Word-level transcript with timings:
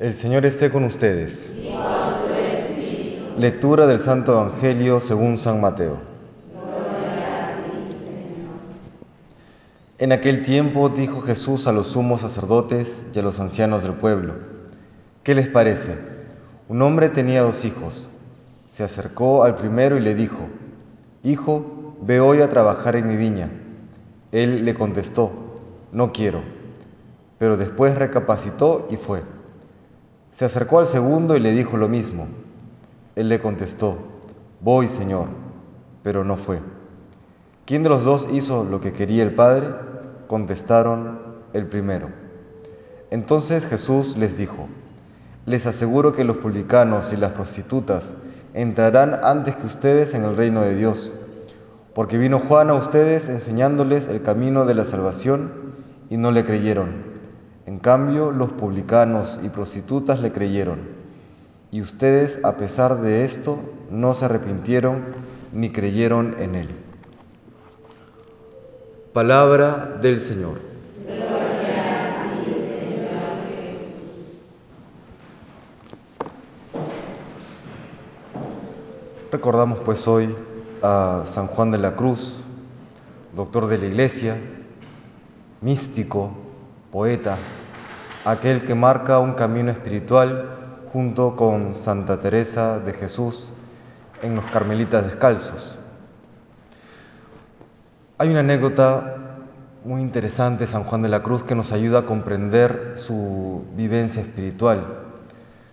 El 0.00 0.14
Señor 0.14 0.44
esté 0.44 0.70
con 0.70 0.82
ustedes. 0.82 1.52
Lectura 3.38 3.86
del 3.86 4.00
Santo 4.00 4.32
Evangelio 4.32 4.98
según 4.98 5.38
San 5.38 5.60
Mateo. 5.60 5.98
En 9.98 10.10
aquel 10.10 10.42
tiempo 10.42 10.88
dijo 10.88 11.20
Jesús 11.20 11.68
a 11.68 11.72
los 11.72 11.86
sumos 11.86 12.22
sacerdotes 12.22 13.06
y 13.14 13.20
a 13.20 13.22
los 13.22 13.38
ancianos 13.38 13.84
del 13.84 13.92
pueblo, 13.92 14.34
¿qué 15.22 15.36
les 15.36 15.46
parece? 15.46 15.96
Un 16.68 16.82
hombre 16.82 17.08
tenía 17.08 17.42
dos 17.42 17.64
hijos. 17.64 18.08
Se 18.68 18.82
acercó 18.82 19.44
al 19.44 19.54
primero 19.54 19.96
y 19.96 20.00
le 20.00 20.16
dijo, 20.16 20.48
Hijo, 21.22 21.94
ve 22.02 22.18
hoy 22.18 22.40
a 22.40 22.48
trabajar 22.48 22.96
en 22.96 23.06
mi 23.06 23.16
viña. 23.16 23.48
Él 24.32 24.64
le 24.64 24.74
contestó, 24.74 25.30
no 25.92 26.10
quiero. 26.10 26.40
Pero 27.38 27.56
después 27.56 27.94
recapacitó 27.94 28.88
y 28.90 28.96
fue. 28.96 29.33
Se 30.34 30.44
acercó 30.44 30.80
al 30.80 30.86
segundo 30.88 31.36
y 31.36 31.40
le 31.40 31.52
dijo 31.52 31.76
lo 31.76 31.88
mismo. 31.88 32.26
Él 33.14 33.28
le 33.28 33.38
contestó, 33.38 33.98
voy, 34.60 34.88
Señor, 34.88 35.28
pero 36.02 36.24
no 36.24 36.36
fue. 36.36 36.58
¿Quién 37.64 37.84
de 37.84 37.88
los 37.88 38.02
dos 38.02 38.28
hizo 38.32 38.64
lo 38.64 38.80
que 38.80 38.92
quería 38.92 39.22
el 39.22 39.36
Padre? 39.36 39.68
Contestaron, 40.26 41.20
el 41.52 41.68
primero. 41.68 42.08
Entonces 43.12 43.64
Jesús 43.64 44.16
les 44.16 44.36
dijo, 44.36 44.66
les 45.46 45.68
aseguro 45.68 46.12
que 46.12 46.24
los 46.24 46.38
publicanos 46.38 47.12
y 47.12 47.16
las 47.16 47.30
prostitutas 47.30 48.14
entrarán 48.54 49.20
antes 49.22 49.54
que 49.54 49.66
ustedes 49.66 50.14
en 50.14 50.24
el 50.24 50.36
reino 50.36 50.62
de 50.62 50.74
Dios, 50.74 51.12
porque 51.94 52.18
vino 52.18 52.40
Juan 52.40 52.70
a 52.70 52.74
ustedes 52.74 53.28
enseñándoles 53.28 54.08
el 54.08 54.20
camino 54.20 54.66
de 54.66 54.74
la 54.74 54.82
salvación 54.82 55.52
y 56.10 56.16
no 56.16 56.32
le 56.32 56.44
creyeron. 56.44 57.13
En 57.66 57.78
cambio, 57.78 58.30
los 58.30 58.52
publicanos 58.52 59.40
y 59.42 59.48
prostitutas 59.48 60.20
le 60.20 60.32
creyeron 60.32 61.04
y 61.74 61.80
ustedes, 61.80 62.44
a 62.44 62.56
pesar 62.56 63.00
de 63.00 63.24
esto, 63.24 63.58
no 63.90 64.14
se 64.14 64.26
arrepintieron 64.26 65.02
ni 65.52 65.70
creyeron 65.70 66.36
en 66.38 66.54
Él. 66.54 66.68
Palabra 69.12 69.98
del 70.00 70.20
Señor. 70.20 70.60
Gloria 71.04 72.12
a 72.12 72.44
ti, 72.44 72.52
Señor 72.52 73.38
Jesús. 73.56 73.98
Recordamos 79.32 79.80
pues 79.80 80.06
hoy 80.06 80.32
a 80.80 81.24
San 81.26 81.48
Juan 81.48 81.72
de 81.72 81.78
la 81.78 81.96
Cruz, 81.96 82.38
doctor 83.34 83.66
de 83.66 83.78
la 83.78 83.86
Iglesia, 83.86 84.36
místico, 85.60 86.43
poeta, 86.94 87.38
aquel 88.24 88.64
que 88.64 88.76
marca 88.76 89.18
un 89.18 89.32
camino 89.32 89.72
espiritual 89.72 90.48
junto 90.92 91.34
con 91.34 91.74
Santa 91.74 92.20
Teresa 92.20 92.78
de 92.78 92.92
Jesús 92.92 93.48
en 94.22 94.36
los 94.36 94.46
Carmelitas 94.46 95.04
Descalzos. 95.04 95.76
Hay 98.16 98.28
una 98.28 98.40
anécdota 98.40 99.16
muy 99.84 100.02
interesante, 100.02 100.68
San 100.68 100.84
Juan 100.84 101.02
de 101.02 101.08
la 101.08 101.24
Cruz, 101.24 101.42
que 101.42 101.56
nos 101.56 101.72
ayuda 101.72 101.98
a 101.98 102.06
comprender 102.06 102.92
su 102.94 103.64
vivencia 103.74 104.22
espiritual. 104.22 104.86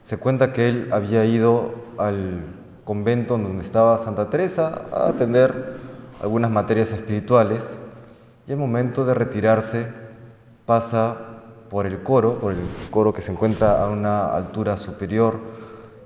Se 0.01 0.17
cuenta 0.17 0.53
que 0.53 0.69
él 0.69 0.89
había 0.91 1.23
ido 1.25 1.75
al 1.99 2.47
convento 2.83 3.37
donde 3.37 3.63
estaba 3.63 3.99
Santa 3.99 4.31
Teresa 4.31 4.85
a 4.91 5.09
atender 5.09 5.77
algunas 6.19 6.49
materias 6.49 6.91
espirituales 6.91 7.77
y 8.47 8.53
el 8.53 8.57
momento 8.57 9.05
de 9.05 9.13
retirarse 9.13 10.00
pasa 10.65 11.17
por 11.69 11.85
el 11.85 12.03
coro, 12.03 12.39
por 12.39 12.53
el 12.53 12.59
coro 12.89 13.13
que 13.13 13.21
se 13.21 13.31
encuentra 13.31 13.83
a 13.83 13.89
una 13.89 14.35
altura 14.35 14.77
superior 14.77 15.39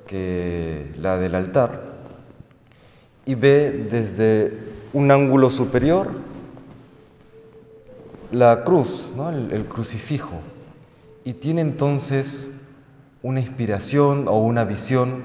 que 0.05 0.93
la 0.99 1.17
del 1.17 1.35
altar, 1.35 1.95
y 3.25 3.35
ve 3.35 3.87
desde 3.89 4.59
un 4.93 5.09
ángulo 5.09 5.49
superior 5.49 6.09
la 8.31 8.63
cruz, 8.63 9.09
el, 9.29 9.51
el 9.51 9.65
crucifijo, 9.65 10.35
y 11.23 11.33
tiene 11.33 11.61
entonces 11.61 12.47
una 13.23 13.39
inspiración 13.39 14.27
o 14.27 14.39
una 14.39 14.65
visión 14.65 15.23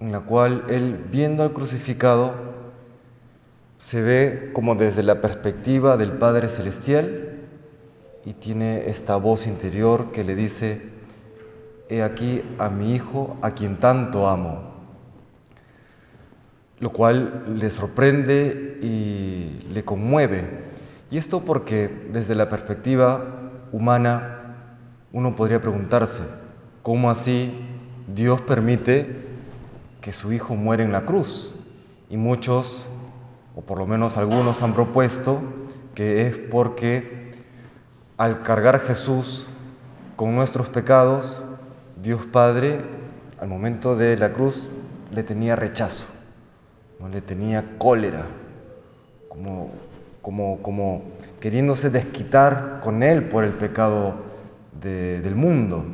en 0.00 0.10
la 0.10 0.20
cual 0.20 0.64
él, 0.68 1.04
viendo 1.10 1.44
al 1.44 1.52
crucificado, 1.52 2.34
se 3.78 4.02
ve 4.02 4.50
como 4.52 4.74
desde 4.74 5.02
la 5.02 5.20
perspectiva 5.20 5.96
del 5.96 6.12
Padre 6.12 6.48
Celestial 6.48 7.23
y 8.24 8.32
tiene 8.32 8.88
esta 8.88 9.16
voz 9.16 9.46
interior 9.46 10.10
que 10.12 10.24
le 10.24 10.34
dice, 10.34 10.80
he 11.88 12.02
aquí 12.02 12.42
a 12.58 12.70
mi 12.70 12.94
hijo 12.94 13.36
a 13.42 13.50
quien 13.50 13.76
tanto 13.76 14.28
amo, 14.28 14.62
lo 16.80 16.90
cual 16.90 17.58
le 17.58 17.70
sorprende 17.70 18.78
y 18.82 19.66
le 19.70 19.84
conmueve. 19.84 20.64
Y 21.10 21.18
esto 21.18 21.40
porque 21.44 22.08
desde 22.12 22.34
la 22.34 22.48
perspectiva 22.48 23.50
humana 23.72 24.56
uno 25.12 25.36
podría 25.36 25.60
preguntarse, 25.60 26.22
¿cómo 26.82 27.10
así 27.10 27.52
Dios 28.14 28.40
permite 28.40 29.22
que 30.00 30.12
su 30.12 30.32
hijo 30.32 30.56
muera 30.56 30.82
en 30.82 30.92
la 30.92 31.04
cruz? 31.04 31.54
Y 32.08 32.16
muchos, 32.16 32.86
o 33.54 33.60
por 33.60 33.78
lo 33.78 33.86
menos 33.86 34.16
algunos, 34.16 34.62
han 34.62 34.74
propuesto 34.74 35.42
que 35.94 36.26
es 36.26 36.36
porque 36.36 37.13
al 38.16 38.42
cargar 38.42 38.80
Jesús 38.80 39.46
con 40.16 40.34
nuestros 40.34 40.68
pecados, 40.68 41.42
Dios 42.02 42.24
Padre, 42.26 42.80
al 43.40 43.48
momento 43.48 43.96
de 43.96 44.16
la 44.16 44.32
cruz, 44.32 44.68
le 45.12 45.22
tenía 45.22 45.56
rechazo, 45.56 46.06
no 47.00 47.08
le 47.08 47.20
tenía 47.20 47.76
cólera, 47.78 48.24
como, 49.28 49.70
como, 50.22 50.62
como 50.62 51.02
queriéndose 51.40 51.90
desquitar 51.90 52.80
con 52.82 53.02
él 53.02 53.28
por 53.28 53.44
el 53.44 53.52
pecado 53.52 54.14
del 54.80 55.34
mundo. 55.34 55.84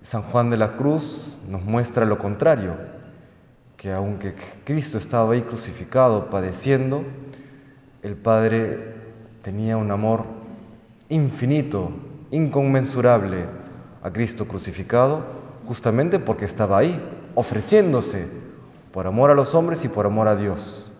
San 0.00 0.22
Juan 0.22 0.50
de 0.50 0.58
la 0.58 0.76
Cruz 0.76 1.38
nos 1.48 1.62
muestra 1.62 2.04
lo 2.04 2.18
contrario, 2.18 2.76
que 3.76 3.92
aunque 3.92 4.34
Cristo 4.64 4.98
estaba 4.98 5.32
ahí 5.32 5.42
crucificado, 5.42 6.30
padeciendo, 6.30 7.04
el 8.02 8.16
Padre 8.16 8.94
tenía 9.42 9.76
un 9.76 9.90
amor 9.90 10.43
infinito, 11.08 11.90
inconmensurable 12.30 13.46
a 14.02 14.10
Cristo 14.12 14.46
crucificado, 14.46 15.24
justamente 15.66 16.18
porque 16.18 16.44
estaba 16.44 16.78
ahí, 16.78 17.00
ofreciéndose 17.34 18.28
por 18.92 19.06
amor 19.06 19.30
a 19.30 19.34
los 19.34 19.54
hombres 19.54 19.84
y 19.84 19.88
por 19.88 20.06
amor 20.06 20.28
a 20.28 20.36
Dios. 20.36 20.92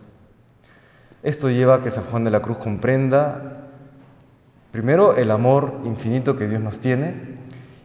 Esto 1.22 1.48
lleva 1.48 1.76
a 1.76 1.82
que 1.82 1.90
San 1.90 2.04
Juan 2.04 2.24
de 2.24 2.30
la 2.30 2.42
Cruz 2.42 2.58
comprenda 2.58 3.68
primero 4.72 5.16
el 5.16 5.30
amor 5.30 5.80
infinito 5.84 6.36
que 6.36 6.48
Dios 6.48 6.60
nos 6.60 6.80
tiene 6.80 7.34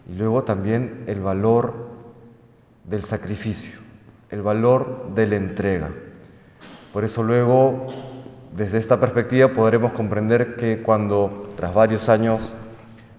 y 0.09 0.15
luego 0.15 0.43
también 0.43 1.03
el 1.07 1.21
valor 1.21 1.89
del 2.83 3.03
sacrificio, 3.03 3.79
el 4.29 4.41
valor 4.41 5.11
de 5.13 5.27
la 5.27 5.35
entrega. 5.35 5.91
Por 6.91 7.03
eso 7.03 7.21
luego 7.23 7.87
desde 8.55 8.77
esta 8.77 8.99
perspectiva 8.99 9.49
podremos 9.49 9.91
comprender 9.91 10.55
que 10.55 10.81
cuando, 10.81 11.47
tras 11.55 11.73
varios 11.73 12.09
años 12.09 12.53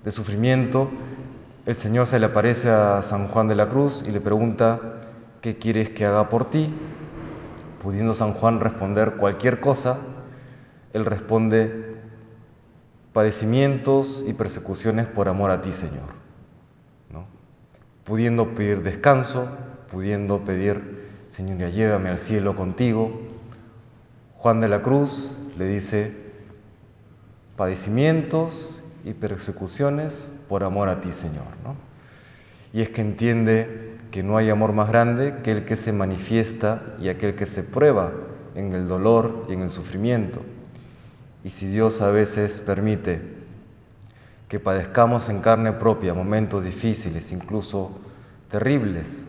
de 0.05 0.11
sufrimiento, 0.11 0.91
el 1.67 1.77
Señor 1.77 2.07
se 2.07 2.19
le 2.19 2.27
aparece 2.27 2.69
a 2.71 3.03
San 3.03 3.29
Juan 3.29 3.47
de 3.47 3.55
la 3.55 3.69
Cruz 3.69 4.05
y 4.07 4.11
le 4.11 4.21
pregunta, 4.21 4.81
¿qué 5.41 5.57
quieres 5.57 5.91
que 5.91 6.05
haga 6.05 6.29
por 6.29 6.51
ti? 6.51 6.75
Pudiendo 7.83 8.13
San 8.13 8.33
Juan 8.33 8.61
responder 8.61 9.13
cualquier 9.13 9.61
cosa, 9.61 9.99
él 10.93 11.05
responde, 11.05 11.97
padecimientos 13.13 14.25
y 14.27 14.33
persecuciones 14.33 15.07
por 15.07 15.29
amor 15.29 15.51
a 15.51 15.63
ti, 15.63 15.73
Señor. 15.73 16.15
¿No? 17.11 17.27
Pudiendo 18.05 18.55
pedir 18.55 18.83
descanso, 18.83 19.49
pudiendo 19.91 20.41
pedir, 20.45 21.09
Señor, 21.29 21.59
ya 21.59 21.69
llévame 21.69 22.09
al 22.09 22.19
cielo 22.19 22.57
contigo, 22.57 23.30
Juan 24.41 24.63
de 24.63 24.69
la 24.69 24.81
Cruz 24.81 25.39
le 25.59 25.67
dice, 25.67 26.17
padecimientos 27.59 28.81
y 29.05 29.13
persecuciones 29.13 30.27
por 30.49 30.65
amor 30.65 30.89
a 30.89 31.03
ti, 31.03 31.13
Señor. 31.13 31.45
Y 32.73 32.81
es 32.81 32.89
que 32.89 33.03
entiende 33.03 33.99
que 34.11 34.23
no 34.23 34.39
hay 34.39 34.49
amor 34.49 34.73
más 34.73 34.89
grande 34.89 35.41
que 35.43 35.53
el 35.53 35.67
que 35.67 35.77
se 35.77 35.93
manifiesta 35.93 36.97
y 36.99 37.11
aquel 37.11 37.35
que 37.35 37.45
se 37.45 37.63
prueba 37.63 38.13
en 38.55 38.73
el 38.73 38.89
dolor 38.89 39.45
y 39.51 39.53
en 39.53 39.61
el 39.61 39.69
sufrimiento. 39.69 40.41
Y 41.45 41.51
si 41.51 41.67
Dios 41.67 42.01
a 42.01 42.11
veces 42.11 42.63
permite 42.63 43.21
que 44.49 44.59
padezcamos 44.59 45.29
en 45.29 45.41
carne 45.41 45.73
propia 45.73 46.15
momentos 46.15 46.65
difíciles, 46.65 47.31
incluso 47.31 47.91
terribles, 48.49 49.21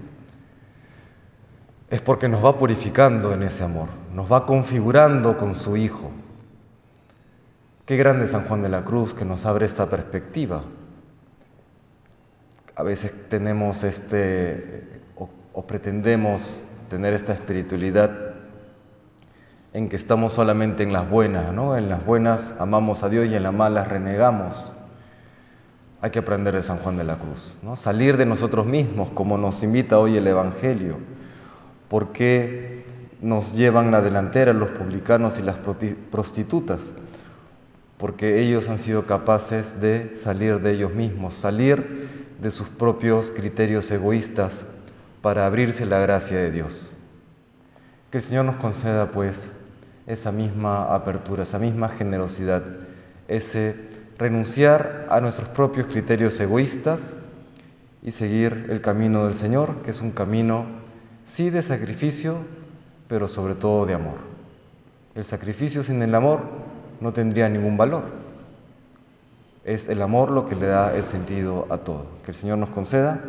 es 1.91 2.01
porque 2.01 2.29
nos 2.29 2.43
va 2.43 2.57
purificando 2.57 3.33
en 3.33 3.43
ese 3.43 3.65
amor, 3.65 3.89
nos 4.15 4.31
va 4.31 4.45
configurando 4.45 5.35
con 5.35 5.55
su 5.55 5.75
Hijo. 5.75 6.09
Qué 7.85 7.97
grande 7.97 8.29
San 8.29 8.45
Juan 8.45 8.61
de 8.61 8.69
la 8.69 8.85
Cruz 8.85 9.13
que 9.13 9.25
nos 9.25 9.45
abre 9.45 9.65
esta 9.65 9.89
perspectiva, 9.89 10.63
a 12.77 12.83
veces 12.83 13.13
tenemos 13.27 13.83
este 13.83 15.01
o, 15.53 15.63
pretendemos 15.63 16.63
tener 16.89 17.13
esta 17.13 17.33
espiritualidad 17.33 18.35
en 19.73 19.89
que 19.89 19.97
estamos 19.97 20.31
solamente 20.31 20.83
en 20.83 20.93
las 20.93 21.09
buenas, 21.09 21.53
¿no? 21.53 21.75
En 21.75 21.89
las 21.89 22.05
buenas 22.05 22.53
amamos 22.57 23.03
a 23.03 23.09
Dios 23.09 23.27
y 23.27 23.35
en 23.35 23.43
las 23.43 23.53
malas 23.53 23.89
renegamos. 23.89 24.73
Hay 25.99 26.11
que 26.11 26.19
aprender 26.19 26.55
de 26.55 26.63
San 26.63 26.77
Juan 26.77 26.95
de 26.95 27.03
la 27.03 27.19
Cruz, 27.19 27.57
¿no? 27.61 27.75
Salir 27.75 28.15
de 28.15 28.25
nosotros 28.25 28.65
mismos, 28.65 29.11
como 29.11 29.37
nos 29.37 29.61
invita 29.61 29.99
hoy 29.99 30.15
el 30.15 30.25
Evangelio. 30.25 30.97
Porque 31.91 32.85
nos 33.19 33.51
llevan 33.53 33.91
la 33.91 34.01
delantera 34.01 34.53
los 34.53 34.69
publicanos 34.69 35.39
y 35.39 35.41
las 35.41 35.57
prostitutas? 36.09 36.93
Porque 37.97 38.39
ellos 38.41 38.69
han 38.69 38.79
sido 38.79 39.05
capaces 39.05 39.81
de 39.81 40.15
salir 40.15 40.61
de 40.61 40.71
ellos 40.71 40.93
mismos, 40.93 41.33
salir 41.33 42.29
de 42.39 42.49
sus 42.49 42.69
propios 42.69 43.29
criterios 43.29 43.91
egoístas 43.91 44.63
para 45.21 45.45
abrirse 45.45 45.85
la 45.85 45.99
gracia 45.99 46.37
de 46.37 46.49
Dios. 46.51 46.93
Que 48.09 48.19
el 48.19 48.23
Señor 48.23 48.45
nos 48.45 48.55
conceda 48.55 49.11
pues 49.11 49.49
esa 50.07 50.31
misma 50.31 50.95
apertura, 50.95 51.43
esa 51.43 51.59
misma 51.59 51.89
generosidad, 51.89 52.63
ese 53.27 53.75
renunciar 54.17 55.07
a 55.09 55.19
nuestros 55.19 55.49
propios 55.49 55.87
criterios 55.87 56.39
egoístas 56.39 57.17
y 58.01 58.11
seguir 58.11 58.67
el 58.69 58.79
camino 58.79 59.25
del 59.25 59.35
Señor, 59.35 59.81
que 59.83 59.91
es 59.91 59.99
un 59.99 60.11
camino 60.11 60.79
sí 61.23 61.49
de 61.49 61.61
sacrificio, 61.61 62.37
pero 63.07 63.27
sobre 63.27 63.55
todo 63.55 63.85
de 63.85 63.93
amor. 63.93 64.17
El 65.15 65.25
sacrificio 65.25 65.83
sin 65.83 66.01
el 66.01 66.15
amor 66.15 66.41
no 67.01 67.13
tendría 67.13 67.49
ningún 67.49 67.77
valor. 67.77 68.05
Es 69.65 69.89
el 69.89 70.01
amor 70.01 70.31
lo 70.31 70.47
que 70.47 70.55
le 70.55 70.67
da 70.67 70.95
el 70.95 71.03
sentido 71.03 71.67
a 71.69 71.77
todo. 71.79 72.05
Que 72.23 72.31
el 72.31 72.37
Señor 72.37 72.57
nos 72.57 72.69
conceda 72.69 73.21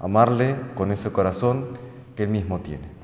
amarle 0.00 0.54
con 0.74 0.92
ese 0.92 1.10
corazón 1.10 1.78
que 2.16 2.24
Él 2.24 2.28
mismo 2.28 2.60
tiene. 2.60 2.99